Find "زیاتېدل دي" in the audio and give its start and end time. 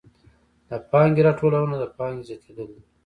2.27-2.81